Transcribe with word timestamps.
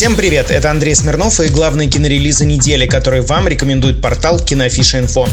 Всем 0.00 0.16
привет, 0.16 0.50
это 0.50 0.70
Андрей 0.70 0.94
Смирнов 0.94 1.40
и 1.40 1.48
главные 1.48 1.86
кинорелизы 1.86 2.46
недели, 2.46 2.86
которые 2.86 3.20
вам 3.20 3.46
рекомендует 3.46 4.00
портал 4.00 4.40
Кинофиша 4.40 4.98
Инфо. 4.98 5.28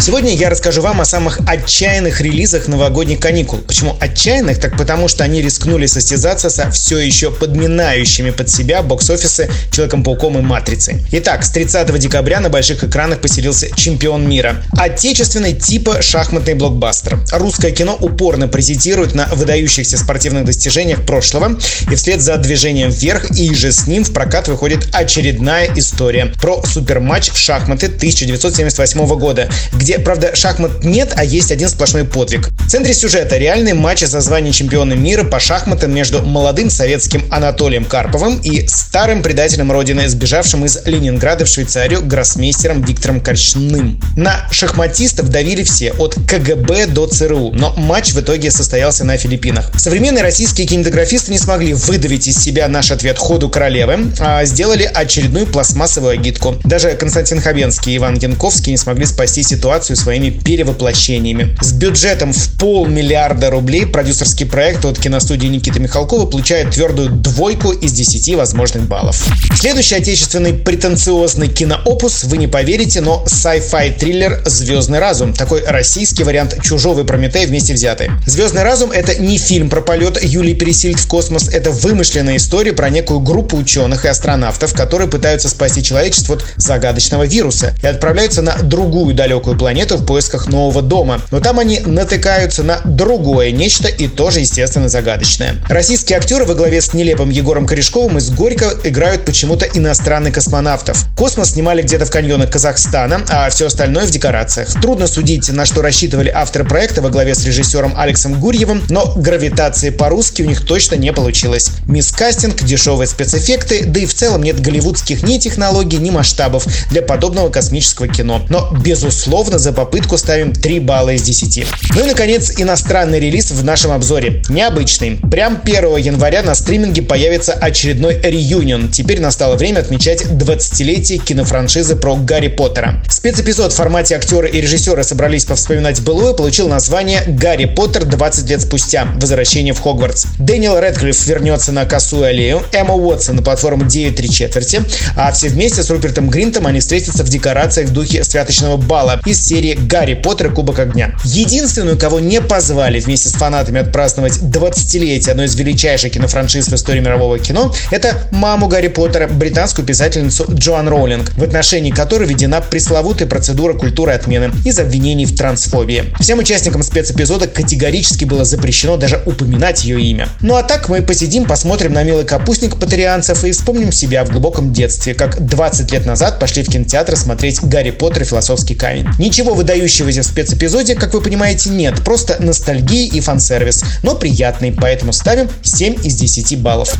Сегодня 0.00 0.32
я 0.32 0.48
расскажу 0.48 0.80
вам 0.80 1.00
о 1.00 1.04
самых 1.04 1.40
отчаянных 1.44 2.20
релизах 2.20 2.68
новогодних 2.68 3.18
каникул. 3.18 3.58
Почему 3.58 3.96
отчаянных? 4.00 4.60
Так 4.60 4.78
потому 4.78 5.08
что 5.08 5.24
они 5.24 5.42
рискнули 5.42 5.86
состязаться 5.86 6.50
со 6.50 6.70
все 6.70 6.98
еще 6.98 7.32
подминающими 7.32 8.30
под 8.30 8.48
себя 8.48 8.82
бокс-офисы 8.82 9.50
Человеком-пауком 9.72 10.38
и 10.38 10.42
Матрицей. 10.42 11.04
Итак, 11.10 11.44
с 11.44 11.50
30 11.50 11.98
декабря 11.98 12.38
на 12.38 12.48
больших 12.48 12.84
экранах 12.84 13.20
поселился 13.20 13.74
чемпион 13.74 14.28
мира. 14.28 14.62
Отечественный 14.78 15.52
типа 15.52 16.00
шахматный 16.00 16.54
блокбастер. 16.54 17.18
Русское 17.32 17.72
кино 17.72 17.96
упорно 18.00 18.46
паразитирует 18.46 19.16
на 19.16 19.26
выдающихся 19.26 19.98
спортивных 19.98 20.44
достижениях 20.44 21.04
прошлого, 21.04 21.58
и 21.90 21.94
вслед 21.96 22.20
за 22.20 22.36
движением 22.36 22.90
вверх 22.90 23.32
и 23.32 23.52
же 23.52 23.72
с 23.72 23.88
ним 23.88 24.04
в 24.04 24.11
прокат 24.12 24.48
выходит 24.48 24.88
очередная 24.92 25.70
история 25.76 26.26
про 26.40 26.62
суперматч 26.64 27.30
в 27.30 27.38
шахматы 27.38 27.86
1978 27.86 29.06
года, 29.18 29.48
где, 29.72 29.98
правда, 29.98 30.34
шахмат 30.34 30.84
нет, 30.84 31.12
а 31.16 31.24
есть 31.24 31.50
один 31.50 31.68
сплошной 31.68 32.04
подвиг. 32.04 32.50
В 32.60 32.68
центре 32.68 32.94
сюжета 32.94 33.36
реальный 33.36 33.72
матч 33.72 34.00
за 34.00 34.20
звание 34.20 34.52
чемпиона 34.52 34.94
мира 34.94 35.24
по 35.24 35.40
шахматам 35.40 35.94
между 35.94 36.22
молодым 36.22 36.70
советским 36.70 37.24
Анатолием 37.30 37.84
Карповым 37.84 38.38
и 38.38 38.66
старым 38.68 39.22
предателем 39.22 39.72
родины, 39.72 40.08
сбежавшим 40.08 40.64
из 40.64 40.84
Ленинграда 40.86 41.44
в 41.44 41.48
Швейцарию 41.48 42.04
гроссмейстером 42.04 42.82
Виктором 42.82 43.20
Корчным. 43.20 44.00
На 44.16 44.46
шахматистов 44.50 45.28
давили 45.28 45.62
все, 45.62 45.92
от 45.92 46.14
КГБ 46.26 46.86
до 46.86 47.06
ЦРУ, 47.06 47.52
но 47.52 47.74
матч 47.76 48.12
в 48.12 48.20
итоге 48.20 48.50
состоялся 48.50 49.04
на 49.04 49.16
Филиппинах. 49.16 49.70
Современные 49.76 50.22
российские 50.22 50.66
кинематографисты 50.66 51.32
не 51.32 51.38
смогли 51.38 51.74
выдавить 51.74 52.26
из 52.26 52.36
себя 52.36 52.68
наш 52.68 52.90
ответ 52.90 53.18
ходу 53.18 53.48
королевы, 53.48 54.01
а 54.18 54.44
сделали 54.44 54.84
очередную 54.84 55.46
пластмассовую 55.46 56.12
агитку. 56.12 56.56
Даже 56.64 56.90
Константин 56.90 57.40
Хабенский 57.40 57.94
и 57.94 57.96
Иван 57.96 58.14
Янковский 58.14 58.72
не 58.72 58.78
смогли 58.78 59.06
спасти 59.06 59.42
ситуацию 59.42 59.96
своими 59.96 60.30
перевоплощениями. 60.30 61.56
С 61.60 61.72
бюджетом 61.72 62.32
в 62.32 62.58
полмиллиарда 62.58 63.50
рублей 63.50 63.86
продюсерский 63.86 64.46
проект 64.46 64.84
от 64.84 64.98
киностудии 64.98 65.46
Никиты 65.46 65.80
Михалкова 65.80 66.26
получает 66.26 66.70
твердую 66.70 67.10
двойку 67.10 67.72
из 67.72 67.92
10 67.92 68.36
возможных 68.36 68.88
баллов. 68.88 69.22
Следующий 69.54 69.96
отечественный 69.96 70.54
претенциозный 70.54 71.48
киноопус, 71.48 72.24
вы 72.24 72.38
не 72.38 72.46
поверите, 72.46 73.00
но 73.00 73.24
sci-fi 73.26 73.98
триллер 73.98 74.42
«Звездный 74.46 74.98
разум». 74.98 75.32
Такой 75.34 75.64
российский 75.64 76.24
вариант 76.24 76.60
«Чужого» 76.62 77.00
и 77.00 77.04
«Прометея» 77.04 77.46
вместе 77.46 77.74
взятый. 77.74 78.10
«Звездный 78.26 78.62
разум»— 78.62 78.90
это 78.92 79.14
не 79.20 79.38
фильм 79.38 79.68
про 79.68 79.80
полет 79.80 80.22
Юлии 80.22 80.54
Пересильд 80.54 80.98
в 80.98 81.06
космос, 81.06 81.48
это 81.48 81.70
вымышленная 81.70 82.36
история 82.36 82.72
про 82.72 82.90
некую 82.90 83.20
группу 83.20 83.56
ученых, 83.56 83.81
ученых 83.82 84.04
и 84.04 84.08
астронавтов, 84.08 84.74
которые 84.74 85.08
пытаются 85.08 85.48
спасти 85.48 85.82
человечество 85.82 86.36
от 86.36 86.44
загадочного 86.56 87.24
вируса 87.24 87.74
и 87.82 87.86
отправляются 87.86 88.42
на 88.42 88.56
другую 88.62 89.14
далекую 89.14 89.58
планету 89.58 89.96
в 89.96 90.06
поисках 90.06 90.46
нового 90.48 90.82
дома. 90.82 91.20
Но 91.30 91.40
там 91.40 91.58
они 91.58 91.80
натыкаются 91.80 92.62
на 92.62 92.80
другое 92.84 93.50
нечто 93.50 93.88
и 93.88 94.08
тоже, 94.08 94.40
естественно, 94.40 94.88
загадочное. 94.88 95.56
Российские 95.68 96.18
актеры 96.18 96.44
во 96.44 96.54
главе 96.54 96.80
с 96.80 96.94
нелепым 96.94 97.30
Егором 97.30 97.66
Корешковым 97.66 98.18
из 98.18 98.30
Горько 98.30 98.72
играют 98.84 99.24
почему-то 99.24 99.66
иностранных 99.66 100.34
космонавтов. 100.34 101.04
Космос 101.16 101.50
снимали 101.50 101.82
где-то 101.82 102.06
в 102.06 102.10
каньонах 102.10 102.50
Казахстана, 102.50 103.22
а 103.28 103.48
все 103.50 103.66
остальное 103.66 104.06
в 104.06 104.10
декорациях. 104.10 104.68
Трудно 104.80 105.06
судить, 105.06 105.48
на 105.50 105.66
что 105.66 105.82
рассчитывали 105.82 106.28
авторы 106.28 106.64
проекта 106.64 107.02
во 107.02 107.10
главе 107.10 107.34
с 107.34 107.44
режиссером 107.44 107.94
Алексом 107.96 108.38
Гурьевым, 108.40 108.82
но 108.88 109.12
гравитации 109.16 109.90
по-русски 109.90 110.42
у 110.42 110.46
них 110.46 110.64
точно 110.64 110.94
не 110.94 111.12
получилось. 111.12 111.70
Мисс 111.86 112.12
Кастинг, 112.12 112.62
дешевые 112.62 113.06
спецэффекты, 113.06 113.71
да 113.80 114.00
и 114.00 114.06
в 114.06 114.14
целом 114.14 114.42
нет 114.42 114.60
голливудских 114.60 115.22
ни 115.22 115.38
технологий, 115.38 115.98
ни 115.98 116.10
масштабов 116.10 116.66
для 116.90 117.02
подобного 117.02 117.48
космического 117.48 118.08
кино. 118.08 118.44
Но, 118.48 118.70
безусловно, 118.84 119.58
за 119.58 119.72
попытку 119.72 120.18
ставим 120.18 120.52
3 120.52 120.80
балла 120.80 121.10
из 121.10 121.22
10. 121.22 121.66
Ну 121.94 122.04
и, 122.04 122.06
наконец, 122.06 122.52
иностранный 122.58 123.20
релиз 123.20 123.50
в 123.50 123.64
нашем 123.64 123.92
обзоре. 123.92 124.42
Необычный. 124.48 125.18
Прям 125.30 125.60
1 125.62 125.96
января 125.96 126.42
на 126.42 126.54
стриминге 126.54 127.02
появится 127.02 127.52
очередной 127.52 128.20
реюнион. 128.22 128.90
Теперь 128.90 129.20
настало 129.20 129.56
время 129.56 129.80
отмечать 129.80 130.22
20-летие 130.22 131.18
кинофраншизы 131.18 131.96
про 131.96 132.16
Гарри 132.16 132.48
Поттера. 132.48 133.02
Спецэпизод 133.08 133.72
в 133.72 133.76
формате 133.76 134.16
актеры 134.16 134.48
и 134.48 134.60
режиссеры 134.60 135.02
собрались 135.04 135.44
повспоминать 135.44 136.00
былое 136.02 136.34
получил 136.34 136.68
название 136.68 137.22
«Гарри 137.26 137.66
Поттер 137.66 138.04
20 138.04 138.50
лет 138.50 138.60
спустя. 138.60 139.06
Возвращение 139.16 139.72
в 139.72 139.80
Хогвартс». 139.80 140.26
Дэниел 140.38 140.78
Редклифф 140.78 141.26
вернется 141.26 141.72
на 141.72 141.84
косую 141.84 142.24
аллею, 142.24 142.62
Эмма 142.72 142.94
Уотсон 142.94 143.36
на 143.36 143.42
платформе 143.42 143.61
форму 143.62 143.84
9 143.84 144.16
3 144.16 144.30
четверти, 144.30 144.82
а 145.16 145.30
все 145.32 145.48
вместе 145.48 145.82
с 145.82 145.90
Рупертом 145.90 146.28
Гринтом 146.28 146.66
они 146.66 146.80
встретятся 146.80 147.22
в 147.22 147.28
декорациях 147.28 147.88
в 147.88 147.92
духе 147.92 148.24
святочного 148.24 148.76
бала 148.76 149.20
из 149.24 149.44
серии 149.44 149.74
«Гарри 149.74 150.14
Поттер 150.14 150.48
и 150.48 150.50
Кубок 150.50 150.80
огня». 150.80 151.14
Единственную, 151.24 151.96
кого 151.96 152.18
не 152.18 152.40
позвали 152.40 152.98
вместе 152.98 153.28
с 153.28 153.34
фанатами 153.34 153.80
отпраздновать 153.80 154.38
20-летие 154.38 155.30
одной 155.30 155.46
из 155.46 155.54
величайших 155.54 156.12
кинофраншиз 156.12 156.68
в 156.68 156.74
истории 156.74 157.00
мирового 157.00 157.38
кино, 157.38 157.72
это 157.90 158.28
маму 158.32 158.66
Гарри 158.66 158.88
Поттера, 158.88 159.28
британскую 159.28 159.86
писательницу 159.86 160.46
Джоан 160.50 160.88
Роулинг, 160.88 161.30
в 161.36 161.42
отношении 161.42 161.90
которой 161.90 162.28
введена 162.28 162.60
пресловутая 162.60 163.28
процедура 163.28 163.74
культуры 163.74 164.12
отмены 164.12 164.50
из 164.64 164.78
обвинений 164.78 165.26
в 165.26 165.36
трансфобии. 165.36 166.12
Всем 166.20 166.40
участникам 166.40 166.82
спецэпизода 166.82 167.46
категорически 167.46 168.24
было 168.24 168.44
запрещено 168.44 168.96
даже 168.96 169.22
упоминать 169.24 169.84
ее 169.84 170.00
имя. 170.00 170.28
Ну 170.40 170.56
а 170.56 170.62
так 170.62 170.88
мы 170.88 171.02
посидим, 171.02 171.44
посмотрим 171.44 171.92
на 171.92 172.02
милый 172.02 172.24
капустник 172.24 172.76
патрианцев 172.76 173.44
и 173.44 173.51
вспомним 173.52 173.92
себя 173.92 174.24
в 174.24 174.30
глубоком 174.30 174.72
детстве, 174.72 175.14
как 175.14 175.44
20 175.44 175.92
лет 175.92 176.06
назад 176.06 176.38
пошли 176.38 176.62
в 176.62 176.68
кинотеатр 176.68 177.16
смотреть 177.16 177.62
«Гарри 177.62 177.90
Поттер 177.90 178.22
и 178.22 178.24
философский 178.24 178.74
камень». 178.74 179.08
Ничего 179.18 179.54
выдающегося 179.54 180.22
в 180.22 180.26
спецэпизоде, 180.26 180.94
как 180.94 181.14
вы 181.14 181.20
понимаете, 181.20 181.70
нет, 181.70 182.02
просто 182.04 182.36
ностальгия 182.42 183.10
и 183.10 183.20
фан-сервис, 183.20 183.84
но 184.02 184.14
приятный, 184.14 184.72
поэтому 184.72 185.12
ставим 185.12 185.48
7 185.62 186.04
из 186.04 186.16
10 186.16 186.58
баллов. 186.60 186.94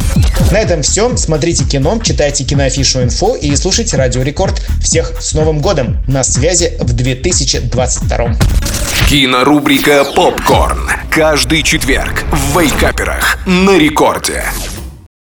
На 0.51 0.59
этом 0.59 0.83
все. 0.83 1.17
Смотрите 1.17 1.65
кино, 1.65 1.99
читайте 2.03 2.45
киноафишу 2.45 3.03
инфо 3.03 3.35
и 3.35 3.55
слушайте 3.57 3.97
Радио 3.97 4.23
Рекорд. 4.23 4.63
Всех 4.81 5.15
с 5.21 5.33
Новым 5.33 5.61
годом! 5.61 6.03
На 6.07 6.23
связи 6.25 6.77
в 6.79 6.93
2022. 6.93 8.37
Кинорубрика 9.09 10.05
«Попкорн». 10.17 10.91
Каждый 11.11 11.63
четверг 11.63 12.25
в 12.31 12.59
Вейкаперах 12.59 13.39
на 13.47 13.79
рекорде. 13.79 14.45